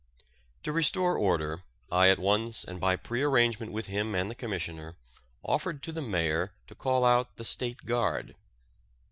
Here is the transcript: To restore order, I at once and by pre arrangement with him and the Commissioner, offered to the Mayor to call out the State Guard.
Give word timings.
To 0.63 0.71
restore 0.73 1.15
order, 1.15 1.61
I 1.91 2.07
at 2.07 2.17
once 2.17 2.63
and 2.63 2.79
by 2.79 2.95
pre 2.95 3.21
arrangement 3.21 3.71
with 3.71 3.85
him 3.85 4.15
and 4.15 4.31
the 4.31 4.33
Commissioner, 4.33 4.95
offered 5.43 5.83
to 5.83 5.91
the 5.91 6.01
Mayor 6.01 6.53
to 6.65 6.73
call 6.73 7.05
out 7.05 7.35
the 7.37 7.43
State 7.45 7.85
Guard. 7.85 8.35